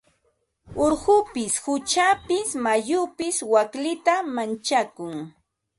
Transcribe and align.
Urqupis 0.85 1.53
quchapis 1.63 2.49
mayupis 2.63 3.37
waklita 3.53 4.15
manchakun. 4.35 5.13